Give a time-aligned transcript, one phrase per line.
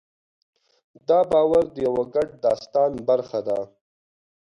[1.07, 3.59] دا باور د یوه ګډ داستان برخه ده.